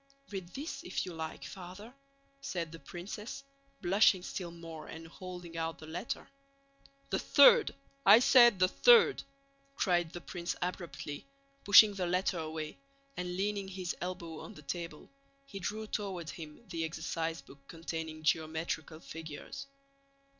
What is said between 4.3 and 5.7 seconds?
more and holding